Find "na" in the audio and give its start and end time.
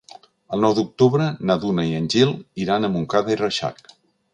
1.51-1.57